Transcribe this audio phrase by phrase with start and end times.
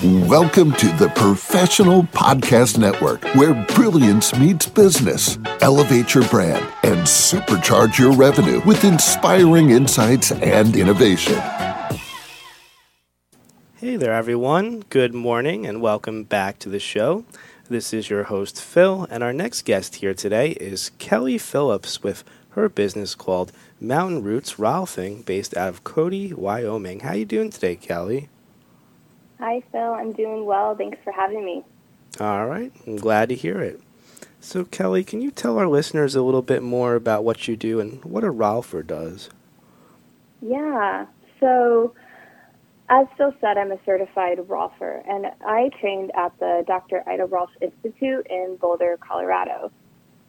[0.00, 5.40] Welcome to the Professional Podcast Network, where brilliance meets business.
[5.60, 11.34] Elevate your brand and supercharge your revenue with inspiring insights and innovation.
[13.74, 14.84] Hey there, everyone.
[14.88, 17.24] Good morning and welcome back to the show.
[17.68, 22.22] This is your host, Phil, and our next guest here today is Kelly Phillips with
[22.50, 27.00] her business called Mountain Roots Rolfing, based out of Cody, Wyoming.
[27.00, 28.28] How are you doing today, Kelly?
[29.38, 29.80] Hi, Phil.
[29.94, 30.74] I'm doing well.
[30.74, 31.64] Thanks for having me.
[32.20, 32.72] All right.
[32.86, 33.80] I'm glad to hear it.
[34.40, 37.78] So, Kelly, can you tell our listeners a little bit more about what you do
[37.80, 39.30] and what a Rolfer does?
[40.40, 41.06] Yeah.
[41.38, 41.94] So,
[42.88, 47.08] as Phil said, I'm a certified Rolfer, and I trained at the Dr.
[47.08, 49.70] Ida Rolf Institute in Boulder, Colorado.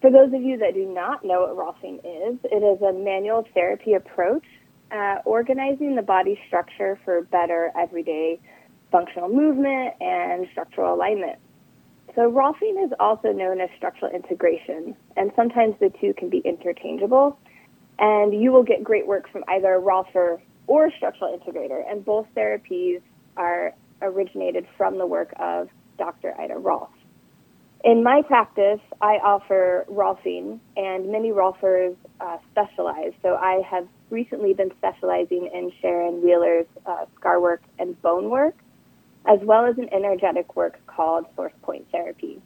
[0.00, 3.46] For those of you that do not know what Rolfing is, it is a manual
[3.54, 4.44] therapy approach
[4.90, 8.38] at organizing the body structure for better everyday
[8.94, 11.36] functional movement and structural alignment.
[12.14, 17.36] So Rolfing is also known as structural integration, and sometimes the two can be interchangeable.
[17.98, 22.28] And you will get great work from either a Rolfer or structural integrator, and both
[22.36, 23.00] therapies
[23.36, 26.32] are originated from the work of Dr.
[26.38, 26.90] Ida Rolf.
[27.84, 33.12] In my practice, I offer Rolfing, and many Rolfers uh, specialize.
[33.22, 38.54] So I have recently been specializing in Sharon Wheeler's uh, scar work and bone work
[39.26, 42.40] as well as an energetic work called source point therapy.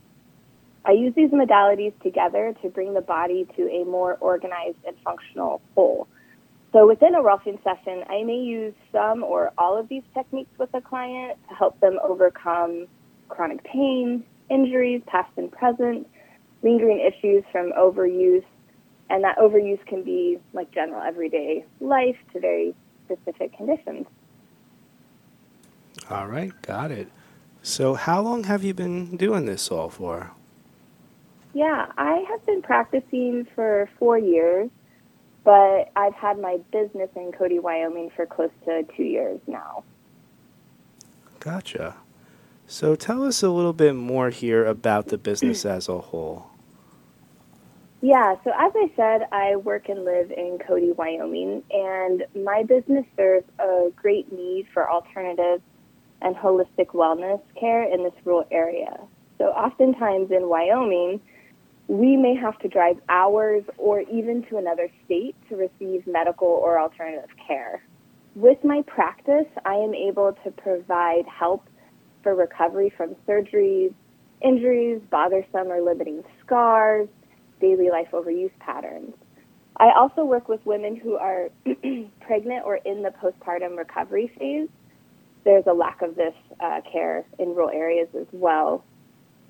[0.85, 5.61] I use these modalities together to bring the body to a more organized and functional
[5.75, 6.09] whole.
[6.73, 10.69] So within a Rolfing session, I may use some or all of these techniques with
[10.75, 12.87] a client to help them overcome
[13.29, 16.07] chronic pain, injuries, past and present,
[16.63, 18.45] lingering issues from overuse,
[19.11, 22.75] and that overuse can be like general everyday life to very
[23.07, 24.07] specific conditions.
[26.11, 27.09] All right, got it.
[27.63, 30.31] So, how long have you been doing this all for?
[31.53, 34.71] Yeah, I have been practicing for four years,
[35.45, 39.85] but I've had my business in Cody, Wyoming for close to two years now.
[41.41, 41.97] Gotcha.
[42.67, 46.47] So, tell us a little bit more here about the business as a whole.
[48.01, 53.05] Yeah, so as I said, I work and live in Cody, Wyoming, and my business
[53.17, 55.63] serves a great need for alternatives
[56.23, 58.99] and holistic wellness care in this rural area.
[59.39, 61.21] So oftentimes in Wyoming,
[61.87, 66.79] we may have to drive hours or even to another state to receive medical or
[66.79, 67.83] alternative care.
[68.35, 71.65] With my practice, I am able to provide help
[72.23, 73.95] for recovery from surgeries,
[74.43, 77.09] injuries, bothersome or limiting scars,
[77.61, 79.15] daily life overuse patterns.
[79.79, 81.49] I also work with women who are
[82.21, 84.69] pregnant or in the postpartum recovery phase
[85.45, 88.85] there's a lack of this uh, care in rural areas as well.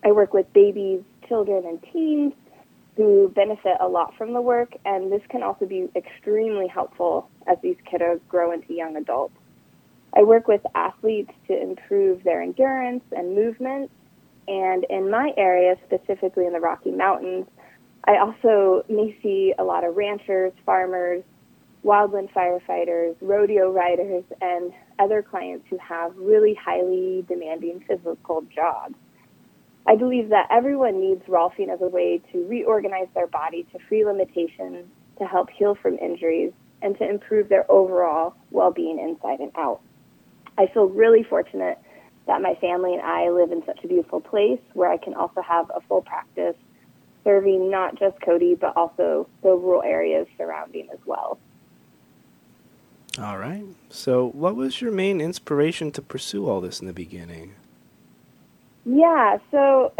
[0.04, 2.32] I work with babies, children, and teens
[2.96, 7.56] who benefit a lot from the work, and this can also be extremely helpful as
[7.62, 9.34] these kiddos grow into young adults.
[10.16, 13.90] I work with athletes to improve their endurance and movement,
[14.48, 17.46] and in my area, specifically in the Rocky Mountains,
[18.04, 21.22] I also may see a lot of ranchers, farmers,
[21.84, 28.94] wildland firefighters, rodeo riders, and other clients who have really highly demanding physical jobs.
[29.86, 34.04] I believe that everyone needs Rolfing as a way to reorganize their body to free
[34.04, 34.86] limitations,
[35.18, 39.80] to help heal from injuries, and to improve their overall well being inside and out.
[40.58, 41.78] I feel really fortunate
[42.26, 45.40] that my family and I live in such a beautiful place where I can also
[45.40, 46.56] have a full practice
[47.24, 51.38] serving not just Cody, but also the rural areas surrounding as well.
[53.20, 53.64] All right.
[53.90, 57.54] So, what was your main inspiration to pursue all this in the beginning?
[58.84, 59.92] Yeah, so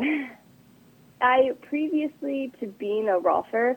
[1.21, 3.77] I previously to being a Rolfer,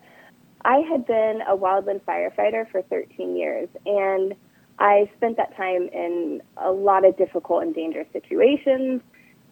[0.63, 4.35] I had been a wildland firefighter for 13 years, and
[4.77, 9.01] I spent that time in a lot of difficult and dangerous situations.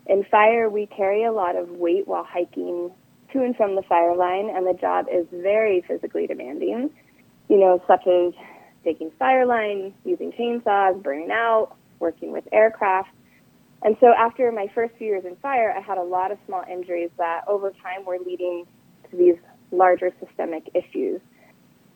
[0.05, 2.91] In fire, we carry a lot of weight while hiking
[3.33, 6.91] to and from the fire line, and the job is very physically demanding,
[7.47, 8.33] you know, such as
[8.83, 13.09] taking fire line, using chainsaws, burning out, working with aircraft.
[13.81, 16.63] And so after my first few years in fire, I had a lot of small
[16.69, 18.65] injuries that over time were leading
[19.09, 19.35] to these
[19.71, 21.21] larger systemic issues.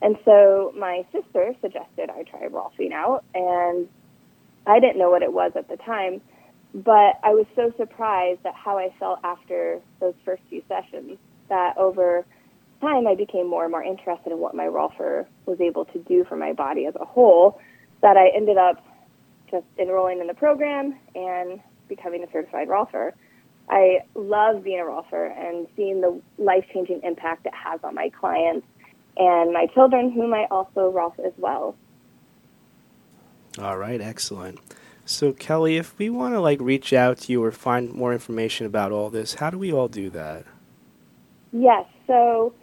[0.02, 3.88] And so my sister suggested I try Rolfing out, and
[4.68, 6.22] I didn't know what it was at the time,
[6.74, 11.18] but I was so surprised at how I felt after those first few sessions
[11.50, 12.26] that over
[12.84, 16.26] time, I became more and more interested in what my Rolfer was able to do
[16.26, 17.60] for my body as a whole
[18.02, 18.86] that I ended up
[19.50, 23.12] just enrolling in the program and becoming a certified rolfer.
[23.70, 28.10] I love being a rolfer and seeing the life changing impact it has on my
[28.10, 28.68] clients
[29.16, 31.76] and my children, whom I also rolf as well.
[33.60, 34.60] All right, excellent.
[35.06, 38.66] So, Kelly, if we want to like reach out to you or find more information
[38.66, 40.46] about all this, how do we all do that?
[41.52, 42.54] Yes, so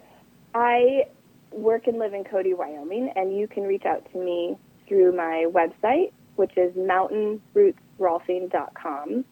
[0.53, 1.05] I
[1.51, 4.57] work and live in Cody, Wyoming, and you can reach out to me
[4.87, 9.25] through my website, which is mountainrootsrolfing.com.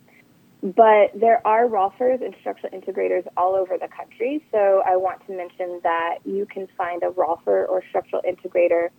[0.62, 5.34] But there are rolfers and structural integrators all over the country, so I want to
[5.36, 8.90] mention that you can find a rolfer or structural integrator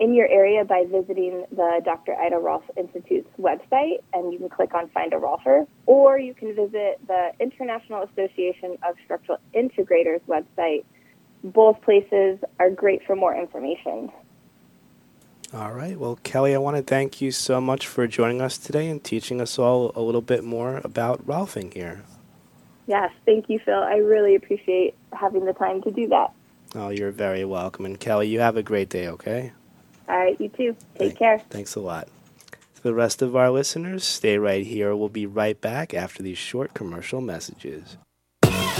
[0.00, 2.14] in your area by visiting the Dr.
[2.14, 6.54] Ida Rolf Institute's website, and you can click on Find a Rolfer, or you can
[6.54, 10.84] visit the International Association of Structural Integrators website.
[11.44, 14.10] Both places are great for more information.
[15.54, 15.98] All right.
[15.98, 19.40] Well, Kelly, I want to thank you so much for joining us today and teaching
[19.40, 22.02] us all a little bit more about rolfing here.
[22.86, 23.78] Yes, thank you, Phil.
[23.78, 26.32] I really appreciate having the time to do that.
[26.74, 27.86] Oh, you're very welcome.
[27.86, 29.52] And Kelly, you have a great day, okay?
[30.08, 30.76] All right, you too.
[30.94, 31.38] Take Thank- care.
[31.50, 32.08] Thanks a lot.
[32.76, 34.94] To the rest of our listeners, stay right here.
[34.94, 37.96] We'll be right back after these short commercial messages.